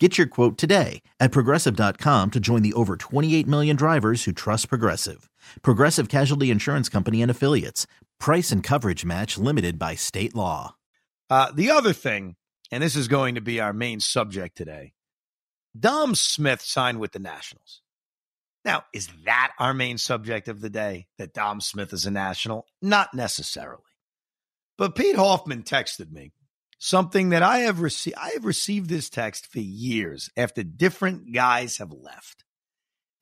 [0.00, 4.68] Get your quote today at progressive.com to join the over 28 million drivers who trust
[4.68, 5.30] Progressive.
[5.62, 7.86] Progressive Casualty Insurance Company and Affiliates.
[8.18, 10.74] Price and coverage match limited by state law.
[11.30, 12.34] Uh, the other thing,
[12.72, 14.94] and this is going to be our main subject today
[15.78, 17.80] Dom Smith signed with the Nationals.
[18.64, 21.06] Now, is that our main subject of the day?
[21.18, 22.66] That Dom Smith is a national?
[22.82, 23.82] Not necessarily.
[24.76, 26.32] But Pete Hoffman texted me
[26.84, 28.16] something that I have received.
[28.18, 32.44] I have received this text for years after different guys have left.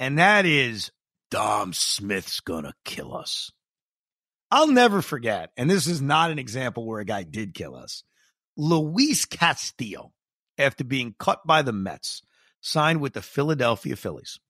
[0.01, 0.91] And that is
[1.31, 3.53] Dom Smith's gonna kill us.
[4.51, 8.03] I'll never forget, and this is not an example where a guy did kill us.
[8.57, 10.13] Luis Castillo,
[10.59, 12.23] after being cut by the Mets,
[12.61, 14.41] signed with the Philadelphia Phillies.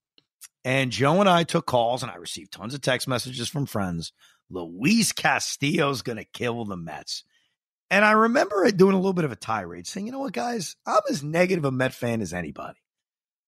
[0.65, 4.11] And Joe and I took calls, and I received tons of text messages from friends.
[4.49, 7.23] Luis Castillo's going to kill the Mets.
[7.93, 10.75] And I remember doing a little bit of a tirade saying, you know what, guys,
[10.83, 12.79] I'm as negative a Met fan as anybody.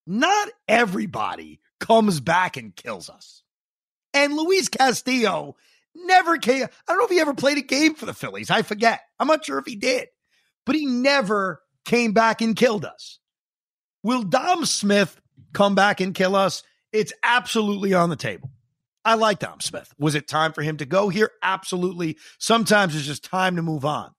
[0.05, 3.41] Not everybody comes back and kills us.
[4.13, 5.55] And Luis Castillo
[5.95, 6.63] never came.
[6.63, 8.51] I don't know if he ever played a game for the Phillies.
[8.51, 9.01] I forget.
[9.19, 10.09] I'm not sure if he did,
[10.63, 13.17] but he never came back and killed us.
[14.03, 15.19] Will Dom Smith
[15.53, 16.61] come back and kill us?
[16.93, 18.51] It's absolutely on the table.
[19.03, 19.91] I like Dom Smith.
[19.97, 21.31] Was it time for him to go here?
[21.41, 22.19] Absolutely.
[22.38, 24.14] Sometimes it's just time to move on.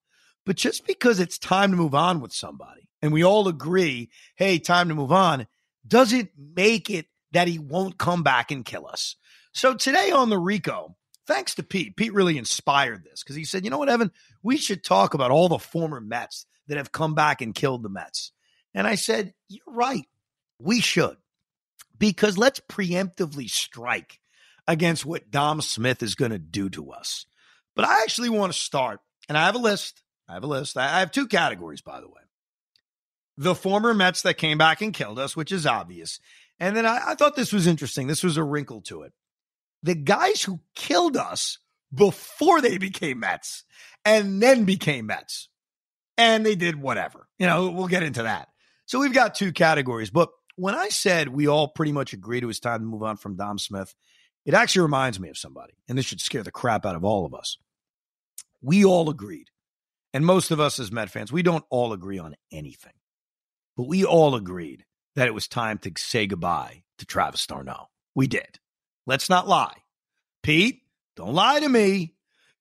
[0.47, 4.59] But just because it's time to move on with somebody and we all agree, hey,
[4.59, 5.47] time to move on,
[5.87, 9.17] doesn't make it that he won't come back and kill us.
[9.53, 13.65] So today on the Rico, thanks to Pete, Pete really inspired this because he said,
[13.65, 17.15] you know what, Evan, we should talk about all the former Mets that have come
[17.15, 18.33] back and killed the Mets.
[18.73, 20.07] And I said, you're right.
[20.61, 21.17] We should
[21.99, 24.21] because let's preemptively strike
[24.69, 27.27] against what Dom Smith is going to do to us.
[27.75, 30.03] But I actually want to start, and I have a list.
[30.29, 30.77] I have a list.
[30.77, 32.15] I have two categories, by the way.
[33.37, 36.21] The former Mets that came back and killed us, which is obvious.
[36.59, 38.07] And then I, I thought this was interesting.
[38.07, 39.13] This was a wrinkle to it.
[39.83, 41.59] The guys who killed us
[41.95, 43.65] before they became Mets
[44.05, 45.49] and then became Mets.
[46.17, 47.29] And they did whatever.
[47.39, 48.49] You know, we'll get into that.
[48.87, 50.11] So we've got two categories.
[50.11, 53.17] But when I said we all pretty much agreed it was time to move on
[53.19, 53.95] from Dom Smith,
[54.47, 55.75] it actually reminds me of somebody.
[55.89, 57.59] And this should scare the crap out of all of us.
[58.63, 59.51] We all agreed.
[60.17, 62.95] And most of us as Met fans, we don't all agree on anything.
[63.77, 67.89] But we all agreed that it was time to say goodbye to Travis d'Arnaud.
[68.15, 68.59] We did.
[69.05, 69.77] Let's not lie.
[70.43, 70.81] Pete,
[71.17, 72.15] don't lie to me.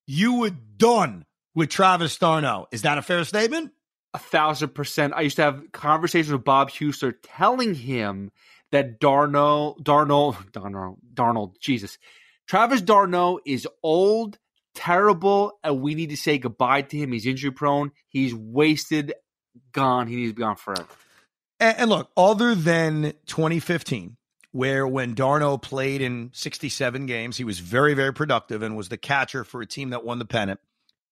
[0.06, 1.24] You were done
[1.54, 2.68] with Travis d'Arnaud.
[2.74, 3.72] Is that a fair statement?
[4.14, 5.14] A thousand percent.
[5.16, 8.32] I used to have conversations with Bob Huster telling him
[8.74, 12.00] that d'Arnaud, d'Arnaud, d'Arnaud, Darnold, Jesus,
[12.48, 14.40] Travis d'Arnaud is old,
[14.76, 17.12] terrible, and we need to say goodbye to him.
[17.12, 17.92] He's injury prone.
[18.08, 19.14] He's wasted,
[19.72, 20.08] gone.
[20.08, 20.86] He needs to be gone forever.
[21.60, 24.18] And, and look, other than 2015,
[24.52, 28.98] where when d'Arnaud played in 67 games, he was very, very productive and was the
[28.98, 30.60] catcher for a team that won the pennant.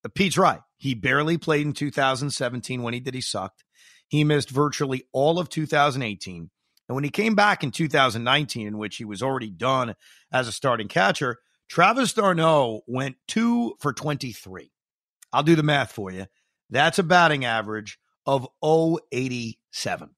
[0.02, 0.62] But Pete's right.
[0.78, 2.84] He barely played in 2017.
[2.84, 3.64] When he did, he sucked.
[4.08, 6.50] He missed virtually all of 2018.
[6.88, 9.96] And when he came back in 2019, in which he was already done
[10.32, 14.72] as a starting catcher, Travis d'Arnaud went two for 23.
[15.32, 16.28] I'll do the math for you.
[16.70, 20.10] That's a batting average of 087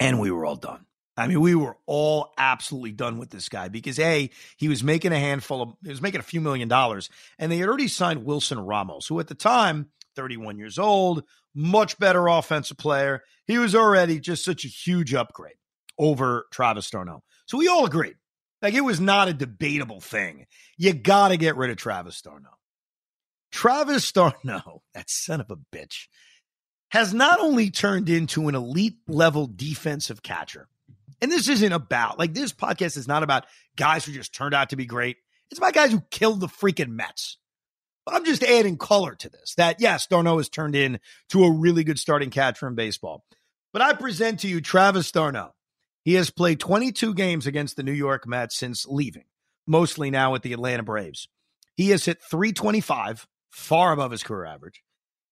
[0.00, 0.86] and we were all done.
[1.16, 5.12] I mean, we were all absolutely done with this guy because a he was making
[5.12, 8.24] a handful of he was making a few million dollars, and they had already signed
[8.24, 11.22] Wilson Ramos, who at the time, 31 years old,
[11.54, 13.22] much better offensive player.
[13.46, 15.54] He was already just such a huge upgrade
[15.98, 17.22] over Travis d'Arnaud.
[17.46, 18.16] So we all agreed.
[18.64, 20.46] Like it was not a debatable thing.
[20.78, 22.48] You got to get rid of Travis d'Arnaud.
[23.52, 26.06] Travis d'Arnaud, that son of a bitch,
[26.88, 30.66] has not only turned into an elite level defensive catcher,
[31.20, 33.44] and this isn't about like this podcast is not about
[33.76, 35.18] guys who just turned out to be great.
[35.50, 37.36] It's about guys who killed the freaking Mets.
[38.06, 41.52] But I'm just adding color to this that yes, d'Arnaud has turned in to a
[41.52, 43.26] really good starting catcher in baseball.
[43.74, 45.50] But I present to you Travis d'Arnaud.
[46.04, 49.24] He has played 22 games against the New York Mets since leaving,
[49.66, 51.28] mostly now with the Atlanta Braves.
[51.76, 54.82] He has hit 325, far above his career average.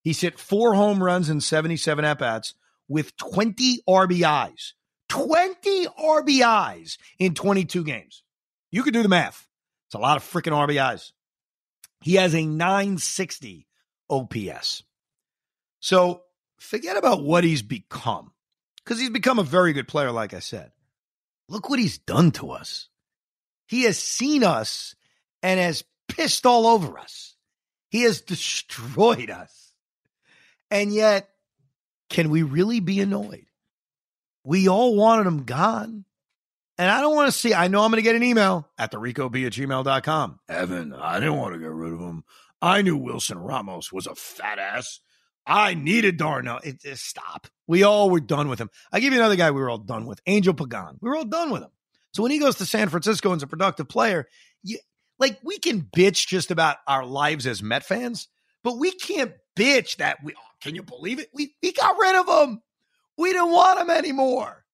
[0.03, 2.55] He's hit four home runs and 77 at bats
[2.89, 4.73] with 20 RBIs.
[5.09, 8.23] 20 RBIs in 22 games.
[8.71, 9.47] You could do the math.
[9.89, 11.13] It's a lot of freaking RBIs.
[12.01, 13.69] He has a 960
[14.09, 14.83] OPS.
[15.81, 16.23] So
[16.59, 18.32] forget about what he's become
[18.85, 20.73] because he's become a very good player, like I said.
[21.49, 22.89] Look what he's done to us.
[23.67, 24.95] He has seen us
[25.43, 27.37] and has pissed all over us.
[27.91, 29.73] He has destroyed us.
[30.71, 31.29] And yet,
[32.09, 33.47] can we really be annoyed?
[34.45, 36.05] We all wanted him gone.
[36.79, 38.91] And I don't want to see, I know I'm going to get an email at
[38.91, 40.41] the ricob at gmail.com.
[40.49, 42.25] Evan, I didn't want to get rid of him.
[42.61, 45.01] I knew Wilson Ramos was a fat ass.
[45.47, 46.61] I needed d'Arnaud.
[46.65, 47.49] It, it, stop.
[47.73, 48.69] We all were done with him.
[48.93, 50.99] I give you another guy we were all done with, Angel Pagan.
[51.01, 51.71] We were all done with him.
[52.13, 54.29] So when he goes to San Francisco and is a productive player,
[54.63, 54.79] you,
[55.19, 58.29] like we can bitch just about our lives as Met fans,
[58.63, 60.35] but we can't bitch that we.
[60.35, 61.31] Oh, can you believe it?
[61.33, 62.61] We we got rid of him.
[63.17, 64.67] We didn't want him anymore.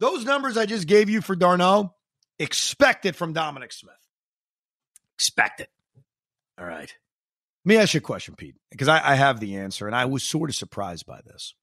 [0.00, 1.94] Those numbers I just gave you for d'Arnaud,
[2.40, 3.94] expect it from Dominic Smith.
[5.18, 5.70] Expect it.
[6.58, 6.92] All right.
[7.64, 10.06] Let me ask you a question, Pete, because I, I have the answer, and I
[10.06, 11.54] was sort of surprised by this.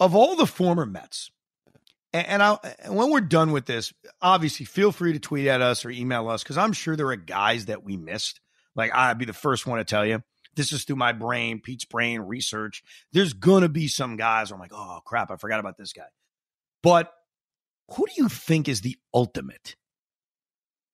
[0.00, 1.30] Of all the former Mets,
[2.14, 3.92] and, I, and when we're done with this,
[4.22, 7.16] obviously feel free to tweet at us or email us because I'm sure there are
[7.16, 8.40] guys that we missed.
[8.76, 10.22] Like I'd be the first one to tell you.
[10.54, 12.84] This is through my brain, Pete's brain research.
[13.12, 16.06] There's gonna be some guys I'm like, oh crap, I forgot about this guy.
[16.84, 17.12] But
[17.90, 19.74] who do you think is the ultimate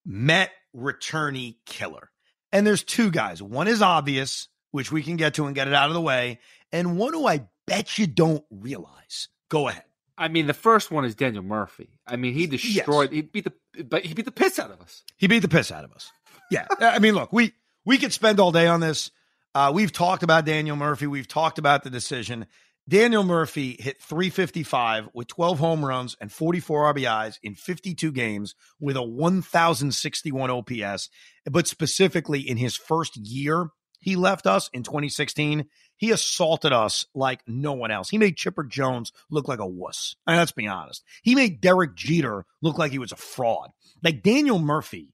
[0.03, 2.09] Met returnee killer?
[2.51, 3.43] And there's two guys.
[3.43, 6.39] One is obvious, which we can get to and get it out of the way,
[6.71, 9.27] and one who I bet you don't realize.
[9.49, 9.83] Go ahead.
[10.17, 11.99] I mean, the first one is Daniel Murphy.
[12.05, 13.11] I mean, he destroyed.
[13.11, 13.15] Yes.
[13.15, 15.03] He beat the, but he beat the piss out of us.
[15.17, 16.11] He beat the piss out of us.
[16.49, 17.53] Yeah, I mean, look, we
[17.85, 19.11] we could spend all day on this.
[19.53, 21.07] Uh, we've talked about Daniel Murphy.
[21.07, 22.45] We've talked about the decision.
[22.87, 28.97] Daniel Murphy hit 355 with 12 home runs and 44 RBIs in 52 games with
[28.97, 31.09] a 1,061 OPS.
[31.49, 33.69] But specifically in his first year,
[34.01, 35.67] he left us in 2016
[36.01, 38.09] he assaulted us like no one else.
[38.09, 40.15] He made Chipper Jones look like a wuss.
[40.25, 41.03] I mean, let's be honest.
[41.21, 43.69] He made Derek Jeter look like he was a fraud.
[44.03, 45.13] Like Daniel Murphy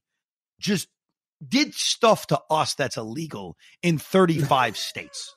[0.58, 0.88] just
[1.46, 5.34] did stuff to us that's illegal in 35 states.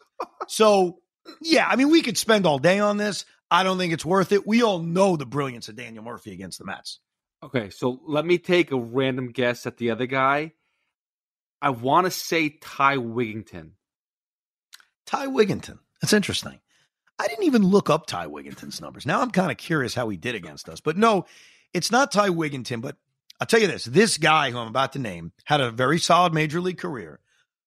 [0.48, 1.00] So,
[1.42, 3.26] yeah, I mean, we could spend all day on this.
[3.52, 4.48] I don't think it's worth it.
[4.48, 7.02] We all know the brilliance of Daniel Murphy against the Mets.
[7.44, 10.54] Okay, so let me take a random guess at the other guy.
[11.62, 13.72] I want to say Ty Wigginton.
[15.06, 15.80] Ty Wigginton.
[16.02, 16.60] That's interesting.
[17.20, 19.06] I didn't even look up Ty Wigginton's numbers.
[19.06, 20.80] Now I'm kind of curious how he did against us.
[20.80, 21.26] But no,
[21.74, 22.82] it's not Ty Wigginton.
[22.82, 22.96] But
[23.40, 26.34] I'll tell you this this guy who I'm about to name had a very solid
[26.34, 27.20] major league career.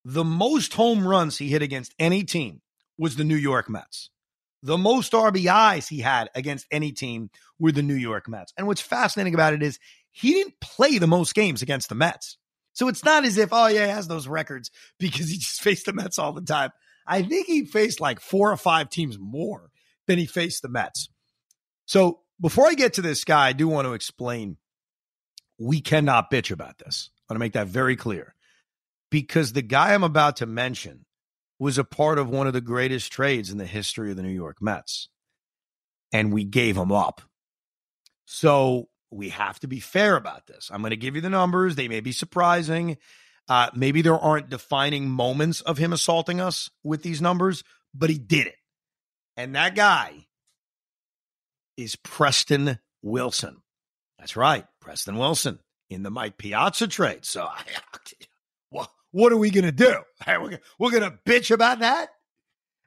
[0.05, 2.63] The most home runs he hit against any team
[2.99, 4.11] was the New York Mets.
[4.63, 8.53] The most RBIs he had against any team were the New York Mets.
[8.57, 9.79] And what's fascinating about it is
[10.11, 12.39] he didn't play the most games against the Mets.
[12.75, 15.87] So it's not as if, oh, yeah, he has those records because he just faced
[15.87, 16.71] the Mets all the time.
[17.07, 19.71] I think he faced like four or five teams more
[20.07, 21.09] than he faced the Mets.
[21.87, 24.57] So before I get to this guy, I do want to explain
[25.59, 27.11] we cannot bitch about this.
[27.13, 28.35] I want to make that very clear
[29.11, 31.05] because the guy I'm about to mention
[31.59, 34.29] was a part of one of the greatest trades in the history of the New
[34.29, 35.09] York Mets.
[36.13, 37.23] And we gave him up.
[38.27, 40.71] So we have to be fair about this.
[40.73, 41.77] I'm going to give you the numbers.
[41.77, 42.99] They may be surprising.
[43.49, 47.63] Uh, maybe there aren't defining moments of him assaulting us with these numbers,
[47.95, 48.57] but he did it.
[49.37, 50.27] And that guy
[51.77, 53.63] is Preston Wilson.
[54.19, 55.59] That's right, Preston Wilson
[55.91, 57.25] in the Mike Piazza trade.
[57.25, 57.49] So,
[58.71, 59.95] what are we going to do?
[60.79, 62.09] We're going to bitch about that?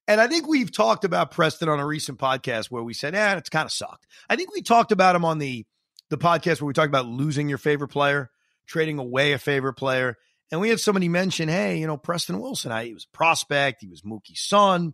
[0.10, 3.36] And I think we've talked about Preston on a recent podcast where we said, "Yeah,
[3.36, 5.65] it's kind of sucked." I think we talked about him on the
[6.09, 8.29] the podcast where we talk about losing your favorite player,
[8.67, 10.17] trading away a favorite player.
[10.51, 13.81] And we had somebody mention, hey, you know, Preston Wilson, I, he was a prospect.
[13.81, 14.93] He was Mookie's son.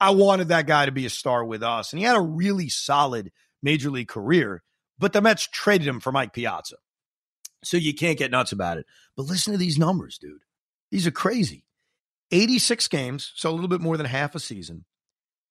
[0.00, 1.92] I wanted that guy to be a star with us.
[1.92, 3.30] And he had a really solid
[3.62, 4.62] major league career,
[4.98, 6.76] but the Mets traded him for Mike Piazza.
[7.62, 8.86] So you can't get nuts about it.
[9.16, 10.42] But listen to these numbers, dude.
[10.90, 11.64] These are crazy.
[12.32, 14.84] 86 games, so a little bit more than half a season.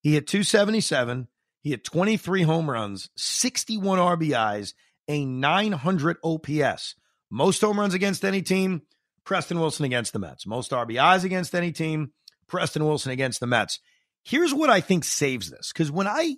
[0.01, 1.27] He hit 277.
[1.61, 4.73] He had 23 home runs, 61 RBIs,
[5.07, 6.95] a 900 OPS.
[7.29, 8.81] Most home runs against any team,
[9.23, 10.45] Preston Wilson against the Mets.
[10.45, 12.11] Most RBIs against any team,
[12.47, 13.79] Preston Wilson against the Mets.
[14.23, 16.35] Here's what I think saves this because when I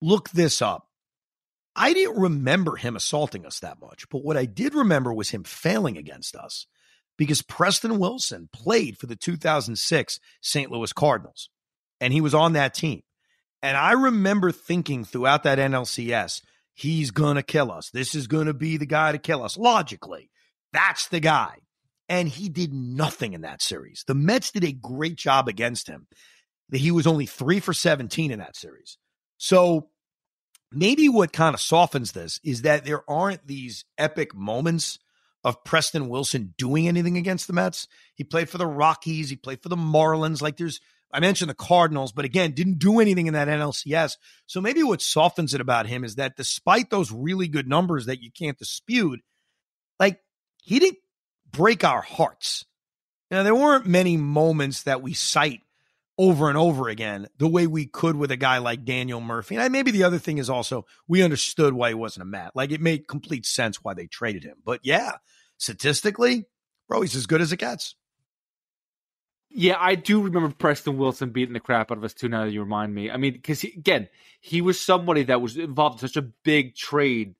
[0.00, 0.88] look this up,
[1.74, 4.08] I didn't remember him assaulting us that much.
[4.10, 6.66] But what I did remember was him failing against us
[7.16, 10.70] because Preston Wilson played for the 2006 St.
[10.70, 11.48] Louis Cardinals
[12.00, 13.02] and he was on that team.
[13.62, 16.42] And I remember thinking throughout that NLCS,
[16.74, 17.90] he's going to kill us.
[17.90, 19.56] This is going to be the guy to kill us.
[19.56, 20.30] Logically,
[20.72, 21.58] that's the guy.
[22.08, 24.04] and he did nothing in that series.
[24.06, 26.06] The Mets did a great job against him.
[26.70, 28.98] He was only three for 17 in that series.
[29.38, 29.88] So
[30.70, 34.98] maybe what kind of softens this is that there aren't these epic moments
[35.44, 37.88] of Preston Wilson doing anything against the Mets.
[38.14, 40.42] He played for the Rockies, he played for the Marlins.
[40.42, 40.80] Like there's,
[41.12, 44.16] I mentioned the Cardinals, but again, didn't do anything in that NLCS.
[44.46, 48.22] So maybe what softens it about him is that despite those really good numbers that
[48.22, 49.20] you can't dispute,
[50.00, 50.20] like
[50.62, 50.98] he didn't
[51.50, 52.64] break our hearts.
[53.30, 55.60] Now, there weren't many moments that we cite
[56.18, 59.56] over and over again the way we could with a guy like Daniel Murphy.
[59.56, 62.52] And maybe the other thing is also we understood why he wasn't a Met.
[62.54, 64.56] Like it made complete sense why they traded him.
[64.64, 65.12] But yeah,
[65.58, 66.44] statistically,
[66.88, 67.94] bro, he's as good as it gets.
[69.54, 72.28] Yeah, I do remember Preston Wilson beating the crap out of us too.
[72.28, 74.08] Now that you remind me, I mean, because again,
[74.40, 77.34] he was somebody that was involved in such a big trade.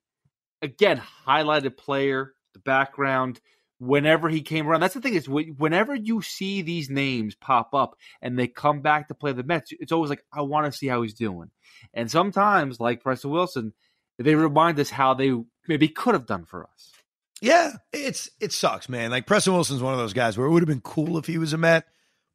[0.61, 3.41] Again, highlighted player, the background,
[3.79, 4.81] whenever he came around.
[4.81, 9.07] That's the thing is, whenever you see these names pop up and they come back
[9.07, 11.51] to play the Mets, it's always like I want to see how he's doing.
[11.93, 13.73] And sometimes, like Preston Wilson,
[14.17, 15.33] they remind us how they
[15.67, 16.91] maybe could have done for us.
[17.41, 19.11] Yeah, it's it sucks, man.
[19.11, 21.37] Like Preston Wilson's one of those guys where it would have been cool if he
[21.37, 21.85] was a Met,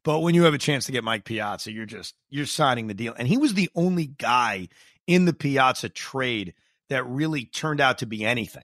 [0.09, 2.95] but when you have a chance to get Mike Piazza, you're just you're signing the
[2.95, 3.13] deal.
[3.15, 4.69] And he was the only guy
[5.05, 6.55] in the Piazza trade
[6.89, 8.63] that really turned out to be anything.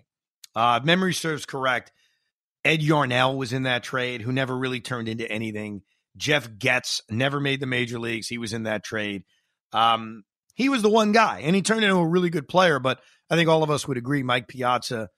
[0.56, 1.92] Uh, memory serves correct.
[2.64, 5.84] Ed Yarnall was in that trade, who never really turned into anything.
[6.18, 8.28] Geoff Goetz never made the major leagues.
[8.28, 9.24] He was in that trade.
[9.72, 10.24] Um,
[10.56, 12.80] he was the one guy, and he turned into a really good player.
[12.80, 15.10] But I think all of us would agree Mike Piazza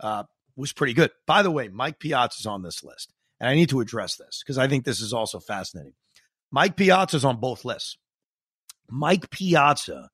[0.00, 0.24] uh,
[0.56, 1.10] was pretty good.
[1.26, 4.58] By the way, Mike Piazza's on this list, and I need to address this because
[4.58, 5.94] I think this is also fascinating.
[6.50, 7.96] Mike Piazza's on both lists.
[8.88, 10.10] Mike Piazza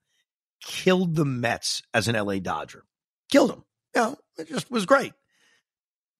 [0.62, 2.84] killed the Mets as an LA Dodger.
[3.30, 3.64] Killed him.
[3.94, 5.12] You know, it just was great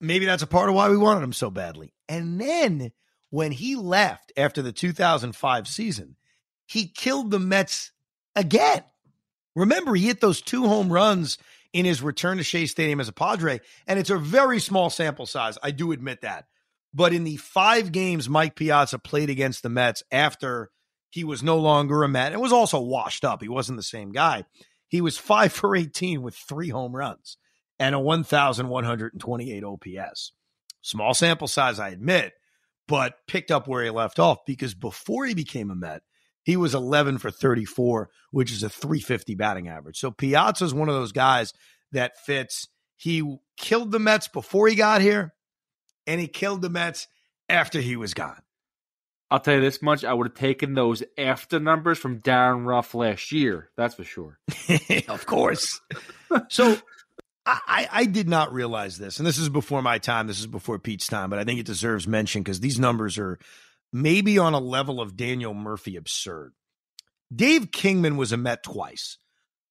[0.01, 1.93] maybe that's a part of why we wanted him so badly.
[2.09, 2.93] And then
[3.29, 6.17] when he left after the 2005 season,
[6.67, 7.93] he killed the Mets
[8.35, 8.83] again.
[9.55, 11.39] Remember, he hit those two home runs
[11.73, 15.27] in his return to Shea Stadium as a Padre, and it's a very small sample
[15.27, 15.59] size.
[15.63, 16.47] I do admit that.
[16.93, 20.71] But in the five games Mike Piazza played against the Mets after
[21.09, 23.43] he was no longer a Met, it was also washed up.
[23.43, 24.45] He wasn't the same guy.
[24.89, 27.37] He was five for 18 with three home runs
[27.79, 30.33] and a 1,128 OPS.
[30.83, 32.33] Small sample size, I admit,
[32.89, 36.03] but picked up where he left off because before he became a Met,
[36.43, 39.99] he was 11 for 34, which is a 350 batting average.
[39.99, 41.53] So Piazza is one of those guys
[41.93, 42.69] that fits.
[42.97, 45.35] He killed the Mets before he got here,
[46.07, 47.09] and he killed the Mets
[47.49, 48.41] after he was gone.
[49.31, 52.95] I'll tell you this much: I would have taken those after numbers from Darin Ruf
[52.95, 53.71] last year.
[53.77, 54.39] That's for sure.
[55.09, 55.81] of course.
[56.49, 56.77] So
[57.47, 60.27] I, I did not realize this, and this is before my time.
[60.27, 63.39] This is before Pete's time, but I think it deserves mention because these numbers are
[63.93, 66.53] maybe on a level of Daniel Murphy absurd.
[67.35, 69.19] Dave Kingman was a Met twice.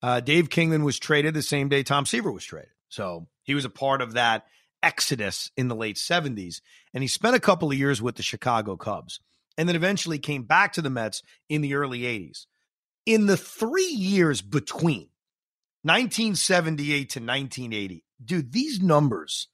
[0.02, 2.72] Uh, Dave Kingman was traded the same day Tom Seaver was traded.
[2.88, 4.46] So he was a part of that
[4.82, 6.62] exodus in the late 70s.
[6.94, 9.20] And he spent a couple of years with the Chicago Cubs
[9.58, 12.46] and then eventually came back to the Mets in the early 80s.
[13.06, 15.10] In the three years between
[15.84, 18.04] 1978 to 1980.
[18.24, 19.48] Dude, these numbers,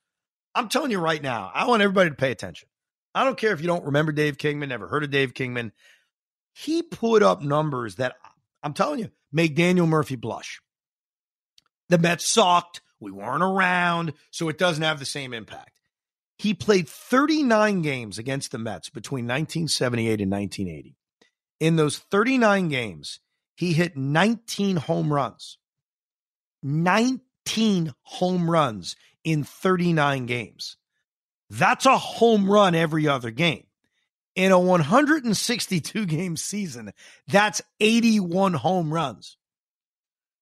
[0.55, 2.67] I'm telling you right now, I want everybody to pay attention.
[3.13, 5.71] I don't care if you don't remember Dave Kingman, never heard of Dave Kingman.
[6.53, 8.15] He put up numbers that
[8.63, 10.61] I'm telling you make Daniel Murphy blush.
[11.89, 12.81] The Mets sucked.
[12.99, 15.79] We weren't around, so it doesn't have the same impact.
[16.37, 20.97] He played 39 games against the Mets between 1978 and 1980.
[21.59, 23.19] In those 39 games,
[23.55, 25.57] he hit 19 home runs.
[26.61, 30.77] 19 home runs in 39 games.
[31.49, 33.65] That's a home run every other game.
[34.35, 36.91] In a 162 game season,
[37.27, 39.37] that's 81 home runs.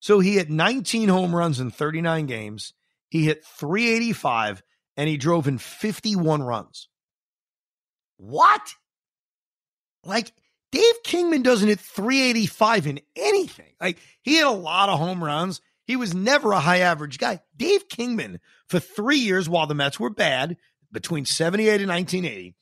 [0.04, 2.74] So he hit 19 home runs in 39 games.
[3.08, 4.62] He hit 385
[4.98, 6.90] and he drove in 51 runs.
[8.18, 8.74] What?
[10.04, 10.34] Like
[10.74, 13.72] Dave Kingman doesn't hit 385 in anything.
[13.80, 15.62] Like he had a lot of home runs.
[15.86, 17.40] He was never a high average guy.
[17.56, 20.58] Dave Kingman, for three years while the Mets were bad,
[20.92, 22.56] between 78 and 1980,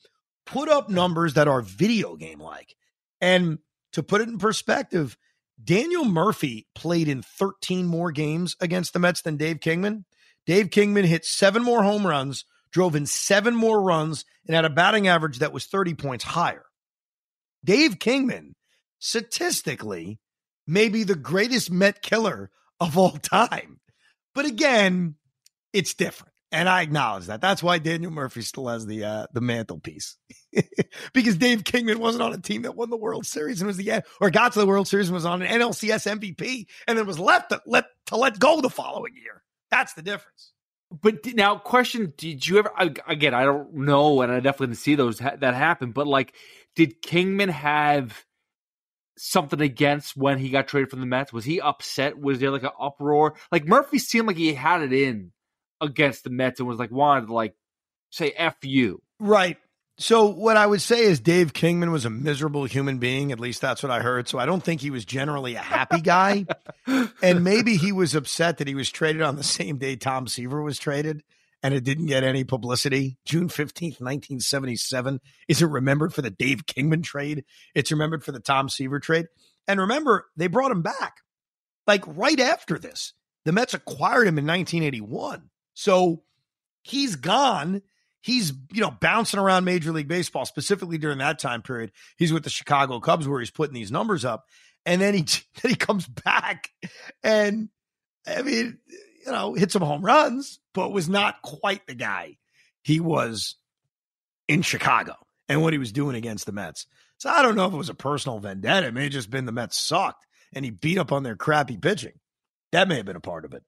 [0.46, 2.76] put up numbers that are video game like.
[3.20, 3.58] And
[3.94, 5.18] to put it in perspective,
[5.62, 10.04] Daniel Murphy played in 13 more games against the Mets than Dave Kingman.
[10.46, 14.70] Dave Kingman hit seven more home runs, drove in seven more runs, and had a
[14.70, 16.64] batting average that was 30 points higher.
[17.64, 18.54] Dave Kingman,
[18.98, 20.18] statistically,
[20.66, 22.50] may be the greatest Met killer
[22.80, 23.80] of all time.
[24.34, 25.16] But again,
[25.72, 26.31] it's different.
[26.52, 27.40] And I acknowledge that.
[27.40, 30.16] That's why Daniel Murphy still has the uh, the mantelpiece.
[31.14, 34.02] because Dave Kingman wasn't on a team that won the World Series and was the
[34.20, 37.18] or got to the World Series and was on an NLCS MVP and then was
[37.18, 39.42] left to let to let go the following year.
[39.70, 40.52] That's the difference.
[41.00, 42.70] But now, question: Did you ever?
[43.06, 45.92] Again, I don't know, and I definitely didn't see those that happen.
[45.92, 46.34] But like,
[46.76, 48.26] did Kingman have
[49.16, 51.32] something against when he got traded from the Mets?
[51.32, 52.20] Was he upset?
[52.20, 53.36] Was there like an uproar?
[53.50, 55.32] Like Murphy seemed like he had it in
[55.82, 57.54] against the Mets and was like wanted to like
[58.10, 59.58] say "f you." Right.
[59.98, 63.30] So what I would say is Dave Kingman was a miserable human being.
[63.30, 64.26] At least that's what I heard.
[64.26, 66.46] So I don't think he was generally a happy guy.
[67.22, 70.62] and maybe he was upset that he was traded on the same day Tom Seaver
[70.62, 71.22] was traded
[71.62, 73.18] and it didn't get any publicity.
[73.24, 77.44] June 15th, 1977 isn't remembered for the Dave Kingman trade.
[77.74, 79.26] It's remembered for the Tom Seaver trade.
[79.68, 81.18] And remember, they brought him back
[81.86, 83.12] like right after this.
[83.44, 85.50] The Mets acquired him in 1981.
[85.74, 86.22] So
[86.82, 87.82] he's gone.
[88.20, 91.92] He's, you know, bouncing around Major League Baseball, specifically during that time period.
[92.16, 94.44] He's with the Chicago Cubs where he's putting these numbers up.
[94.86, 95.22] And then he
[95.62, 96.70] then he comes back
[97.22, 97.68] and
[98.26, 98.78] I mean,
[99.24, 102.36] you know, hit some home runs, but was not quite the guy
[102.82, 103.56] he was
[104.48, 105.14] in Chicago
[105.48, 106.86] and what he was doing against the Mets.
[107.18, 108.88] So I don't know if it was a personal vendetta.
[108.88, 111.76] It may have just been the Mets sucked and he beat up on their crappy
[111.76, 112.14] pitching.
[112.72, 113.62] That may have been a part of it.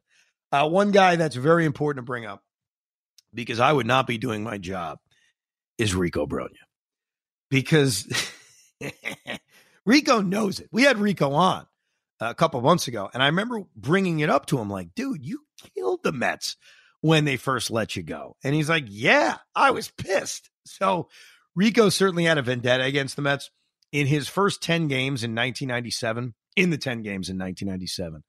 [0.54, 2.40] Uh, one guy that's very important to bring up
[3.34, 4.99] because I would not be doing my job
[5.78, 6.50] is Rico Brogna.
[7.50, 8.06] Because
[9.87, 10.68] Rico knows it.
[10.70, 11.66] We had Rico on
[12.20, 15.40] a couple months ago, and I remember bringing it up to him like, dude, you
[15.75, 16.56] killed the Mets
[17.00, 18.37] when they first let you go.
[18.44, 20.50] And he's like, yeah, I was pissed.
[20.66, 21.08] So
[21.56, 23.50] Rico certainly had a vendetta against the Mets
[23.90, 28.23] in his first 10 games in 1997, in the 10 games in 1997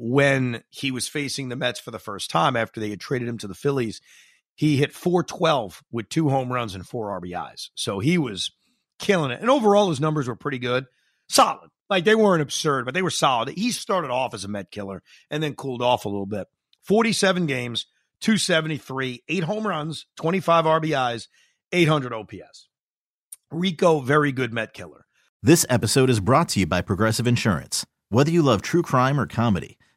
[0.00, 3.36] when he was facing the Mets for the first time after they had traded him
[3.38, 4.00] to the Phillies.
[4.54, 7.70] He hit 412 with two home runs and four RBIs.
[7.74, 8.52] So he was
[9.00, 9.40] killing it.
[9.40, 10.86] And overall, his numbers were pretty good.
[11.28, 11.70] Solid.
[11.90, 13.48] Like they weren't absurd, but they were solid.
[13.48, 16.46] He started off as a Met killer and then cooled off a little bit.
[16.84, 17.86] 47 games,
[18.20, 21.26] 273, eight home runs, 25 RBIs,
[21.72, 22.68] 800 OPS.
[23.50, 25.06] Rico, very good Met killer.
[25.42, 27.84] This episode is brought to you by Progressive Insurance.
[28.10, 29.77] Whether you love true crime or comedy,